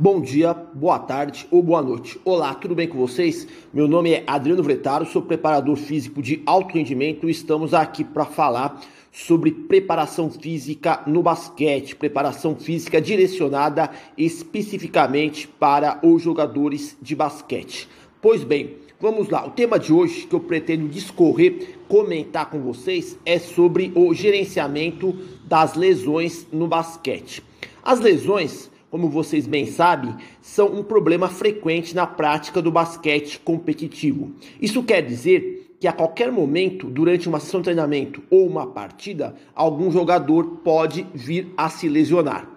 [0.00, 2.20] Bom dia, boa tarde ou boa noite.
[2.24, 3.48] Olá, tudo bem com vocês?
[3.74, 8.24] Meu nome é Adriano Vretaro, sou preparador físico de alto rendimento e estamos aqui para
[8.24, 8.80] falar
[9.10, 17.88] sobre preparação física no basquete, preparação física direcionada especificamente para os jogadores de basquete.
[18.22, 19.44] Pois bem, vamos lá.
[19.48, 25.12] O tema de hoje que eu pretendo discorrer, comentar com vocês é sobre o gerenciamento
[25.44, 27.42] das lesões no basquete.
[27.82, 34.32] As lesões como vocês bem sabem, são um problema frequente na prática do basquete competitivo.
[34.60, 39.34] Isso quer dizer que a qualquer momento, durante uma sessão de treinamento ou uma partida,
[39.54, 42.48] algum jogador pode vir a se lesionar.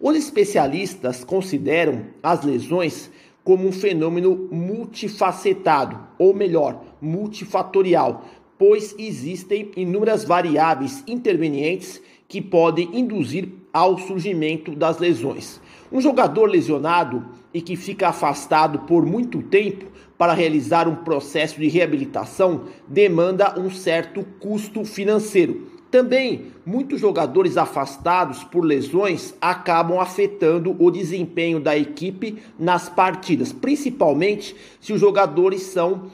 [0.00, 3.10] Os especialistas consideram as lesões
[3.42, 8.24] como um fenômeno multifacetado, ou melhor, multifatorial,
[8.58, 15.60] pois existem inúmeras variáveis intervenientes que podem induzir ao surgimento das lesões.
[15.90, 19.86] Um jogador lesionado e que fica afastado por muito tempo
[20.18, 25.78] para realizar um processo de reabilitação demanda um certo custo financeiro.
[25.90, 34.54] Também, muitos jogadores afastados por lesões acabam afetando o desempenho da equipe nas partidas, principalmente
[34.78, 36.10] se os jogadores são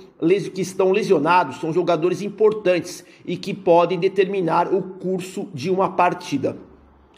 [0.55, 6.57] que estão lesionados são jogadores importantes e que podem determinar o curso de uma partida.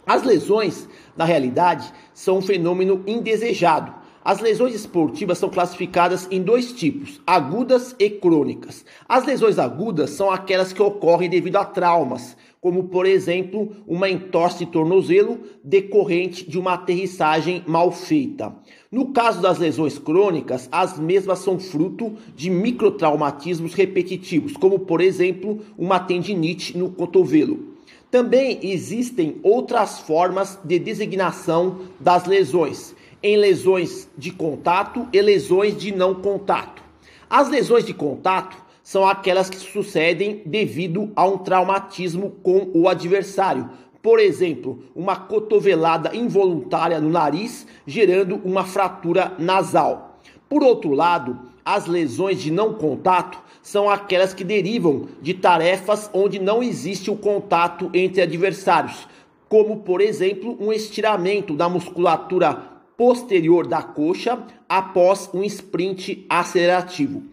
[0.07, 3.93] As lesões, na realidade, são um fenômeno indesejado.
[4.23, 8.85] As lesões esportivas são classificadas em dois tipos, agudas e crônicas.
[9.07, 14.59] As lesões agudas são aquelas que ocorrem devido a traumas, como por exemplo, uma entorse
[14.59, 18.55] de tornozelo decorrente de uma aterrissagem mal feita.
[18.89, 25.59] No caso das lesões crônicas, as mesmas são fruto de microtraumatismos repetitivos, como por exemplo,
[25.77, 27.66] uma tendinite no cotovelo.
[28.09, 35.93] Também existem outras formas de designação das lesões, em lesões de contato e lesões de
[35.93, 36.81] não contato.
[37.29, 43.69] As lesões de contato são aquelas que sucedem devido a um traumatismo com o adversário.
[44.01, 50.17] Por exemplo, uma cotovelada involuntária no nariz, gerando uma fratura nasal.
[50.47, 53.37] Por outro lado, as lesões de não contato
[53.67, 59.09] são aquelas que derivam de tarefas onde não existe o contato entre adversários,
[59.49, 62.53] como por exemplo um estiramento da musculatura
[62.95, 67.23] posterior da coxa após um sprint acelerativo.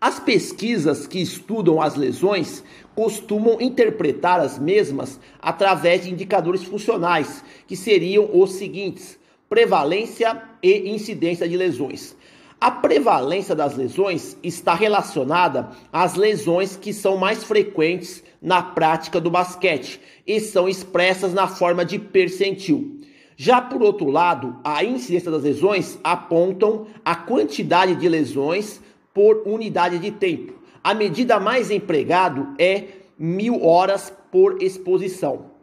[0.00, 7.76] As pesquisas que estudam as lesões costumam interpretar as mesmas através de indicadores funcionais, que
[7.76, 9.16] seriam os seguintes:
[9.48, 12.16] prevalência e incidência de lesões.
[12.64, 19.30] A prevalência das lesões está relacionada às lesões que são mais frequentes na prática do
[19.30, 23.02] basquete e são expressas na forma de percentil.
[23.36, 28.80] Já por outro lado, a incidência das lesões apontam a quantidade de lesões
[29.12, 30.54] por unidade de tempo.
[30.82, 32.84] A medida mais empregada é
[33.18, 35.53] mil horas por exposição.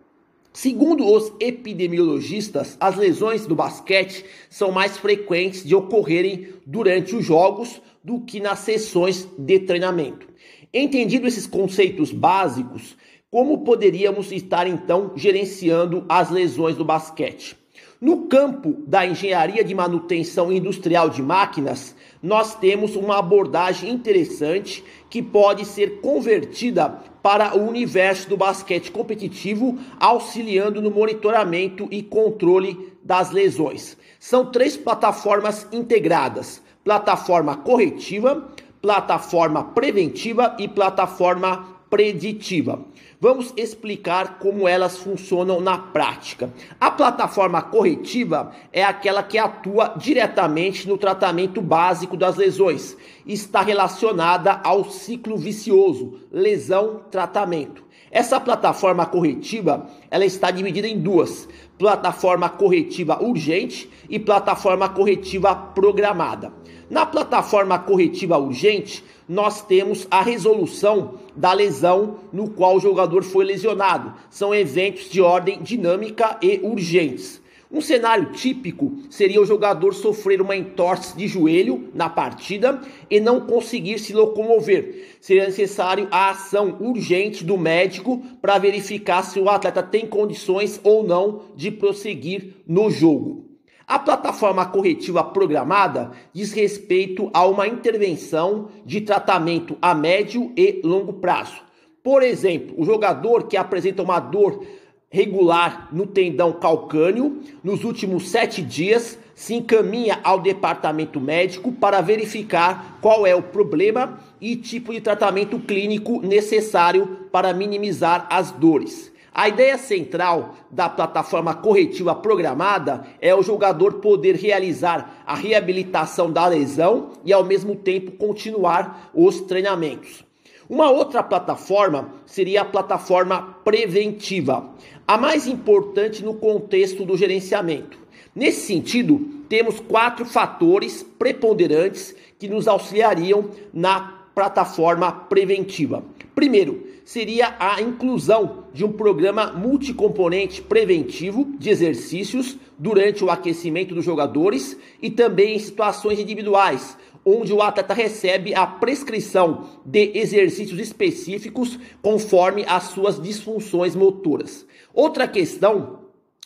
[0.54, 7.82] Segundo os epidemiologistas, as lesões do basquete são mais frequentes de ocorrerem durante os jogos
[8.04, 10.28] do que nas sessões de treinamento.
[10.74, 12.98] Entendido esses conceitos básicos,
[13.30, 17.61] como poderíamos estar então gerenciando as lesões do basquete?
[18.02, 25.22] No campo da engenharia de manutenção industrial de máquinas, nós temos uma abordagem interessante que
[25.22, 26.90] pode ser convertida
[27.22, 33.96] para o universo do basquete competitivo, auxiliando no monitoramento e controle das lesões.
[34.20, 38.50] São três plataformas integradas: plataforma corretiva,
[38.82, 42.86] plataforma preventiva e plataforma preditiva.
[43.20, 46.52] Vamos explicar como elas funcionam na prática.
[46.80, 52.98] A plataforma corretiva é aquela que atua diretamente no tratamento básico das lesões.
[53.28, 57.84] Está relacionada ao ciclo vicioso, lesão-tratamento.
[58.12, 66.52] Essa plataforma corretiva, ela está dividida em duas: plataforma corretiva urgente e plataforma corretiva programada.
[66.90, 73.46] Na plataforma corretiva urgente, nós temos a resolução da lesão no qual o jogador foi
[73.46, 74.14] lesionado.
[74.30, 77.42] São eventos de ordem dinâmica e urgentes.
[77.74, 83.40] Um cenário típico seria o jogador sofrer uma entorse de joelho na partida e não
[83.42, 85.16] conseguir se locomover.
[85.22, 91.02] Seria necessário a ação urgente do médico para verificar se o atleta tem condições ou
[91.02, 93.46] não de prosseguir no jogo.
[93.88, 101.14] A plataforma corretiva programada diz respeito a uma intervenção de tratamento a médio e longo
[101.14, 101.62] prazo.
[102.04, 104.66] Por exemplo, o jogador que apresenta uma dor
[105.12, 112.98] regular no tendão calcâneo nos últimos sete dias se encaminha ao departamento médico para verificar
[113.02, 119.12] qual é o problema e tipo de tratamento clínico necessário para minimizar as dores.
[119.34, 126.48] A ideia central da plataforma corretiva programada é o jogador poder realizar a reabilitação da
[126.48, 130.31] lesão e ao mesmo tempo continuar os treinamentos.
[130.72, 134.74] Uma outra plataforma seria a plataforma preventiva,
[135.06, 137.98] a mais importante no contexto do gerenciamento.
[138.34, 139.20] Nesse sentido,
[139.50, 146.06] temos quatro fatores preponderantes que nos auxiliariam na plataforma preventiva.
[146.34, 154.06] Primeiro, seria a inclusão de um programa multicomponente preventivo de exercícios durante o aquecimento dos
[154.06, 161.78] jogadores e também em situações individuais, onde o atleta recebe a prescrição de exercícios específicos
[162.02, 164.66] conforme as suas disfunções motoras.
[164.94, 166.02] Outra questão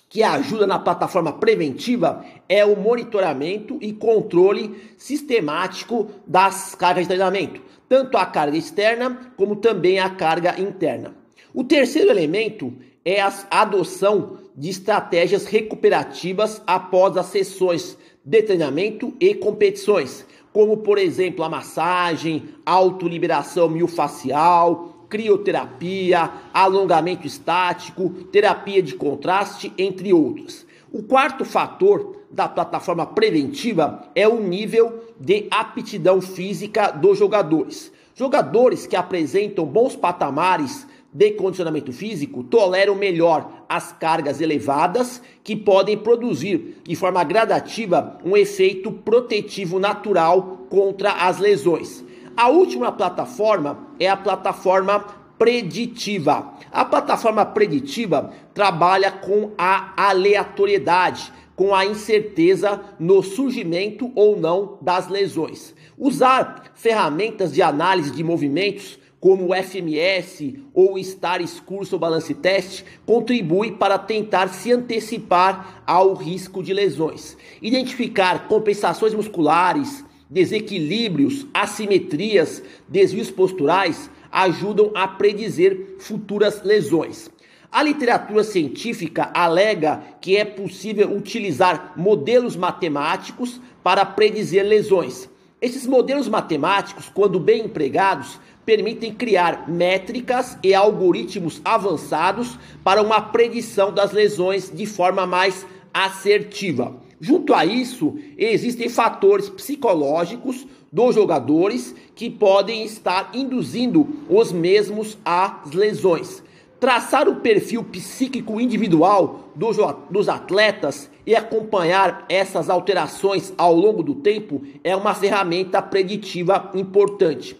[0.09, 7.61] que ajuda na plataforma preventiva é o monitoramento e controle sistemático das cargas de treinamento,
[7.89, 11.15] tanto a carga externa como também a carga interna.
[11.53, 12.73] O terceiro elemento
[13.03, 20.25] é a adoção de estratégias recuperativas após as sessões de treinamento e competições,
[20.55, 30.65] como por exemplo a massagem, autoliberação miofacial, crioterapia, alongamento estático, terapia de contraste, entre outros.
[30.93, 37.91] O quarto fator da plataforma preventiva é o nível de aptidão física dos jogadores.
[38.15, 45.97] Jogadores que apresentam bons patamares de condicionamento físico toleram melhor as cargas elevadas que podem
[45.97, 52.03] produzir de forma gradativa um efeito protetivo natural contra as lesões.
[52.35, 54.99] A última plataforma é a plataforma
[55.37, 56.53] preditiva.
[56.69, 65.07] A plataforma preditiva trabalha com a aleatoriedade, com a incerteza no surgimento ou não das
[65.07, 65.73] lesões.
[65.97, 72.83] Usar ferramentas de análise de movimentos como o FMS ou o Star Curso Balance Test,
[73.05, 77.37] contribui para tentar se antecipar ao risco de lesões.
[77.61, 87.29] Identificar compensações musculares, desequilíbrios, assimetrias, desvios posturais ajudam a predizer futuras lesões.
[87.71, 95.29] A literatura científica alega que é possível utilizar modelos matemáticos para predizer lesões.
[95.61, 103.93] Esses modelos matemáticos, quando bem empregados, permitem criar métricas e algoritmos avançados para uma predição
[103.93, 106.95] das lesões de forma mais assertiva.
[107.19, 115.71] Junto a isso, existem fatores psicológicos dos jogadores que podem estar induzindo os mesmos às
[115.71, 116.43] lesões.
[116.79, 119.77] Traçar o perfil psíquico individual dos,
[120.09, 127.57] dos atletas e acompanhar essas alterações ao longo do tempo é uma ferramenta preditiva importante.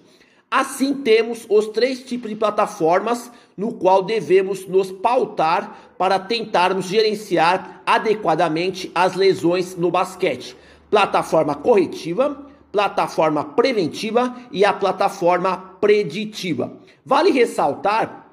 [0.58, 7.82] Assim temos os três tipos de plataformas no qual devemos nos pautar para tentarmos gerenciar
[7.86, 10.56] adequadamente as lesões no basquete.
[10.90, 16.72] Plataforma corretiva, plataforma preventiva e a plataforma preditiva.
[17.06, 18.26] Vale ressaltar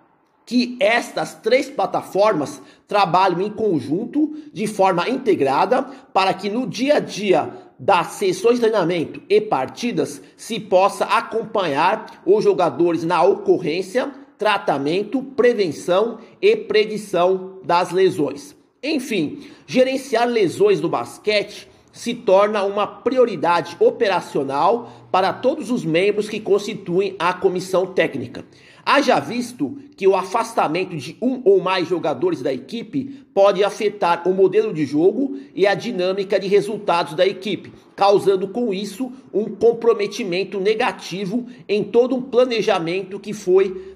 [0.46, 5.82] que estas três plataformas trabalham em conjunto, de forma integrada,
[6.12, 7.50] para que no dia a dia
[7.82, 16.20] das sessões de treinamento e partidas se possa acompanhar os jogadores na ocorrência, tratamento, prevenção
[16.40, 18.54] e predição das lesões.
[18.80, 26.40] Enfim, gerenciar lesões no basquete se torna uma prioridade operacional para todos os membros que
[26.40, 28.44] constituem a comissão técnica.
[28.84, 34.34] Haja visto que o afastamento de um ou mais jogadores da equipe pode afetar o
[34.34, 40.58] modelo de jogo e a dinâmica de resultados da equipe, causando com isso um comprometimento
[40.58, 43.94] negativo em todo um planejamento que foi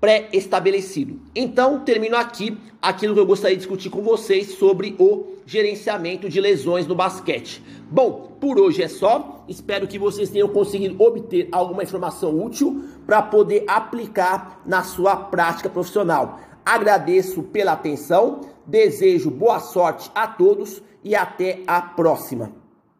[0.00, 1.20] pré-estabelecido.
[1.34, 6.40] Então, termino aqui aquilo que eu gostaria de discutir com vocês sobre o gerenciamento de
[6.40, 7.62] lesões no basquete.
[7.88, 9.44] Bom, por hoje é só.
[9.48, 15.70] Espero que vocês tenham conseguido obter alguma informação útil para poder aplicar na sua prática
[15.70, 16.40] profissional.
[16.64, 22.65] Agradeço pela atenção, desejo boa sorte a todos e até a próxima.